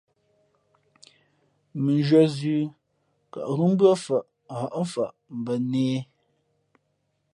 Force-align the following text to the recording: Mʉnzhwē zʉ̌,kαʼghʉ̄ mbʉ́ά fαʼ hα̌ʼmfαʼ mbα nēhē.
Mʉnzhwē 1.83 2.21
zʉ̌,kαʼghʉ̄ 2.35 3.67
mbʉ́ά 3.73 3.93
fαʼ 4.03 4.25
hα̌ʼmfαʼ 4.57 5.11
mbα 5.39 5.53
nēhē. 5.71 5.99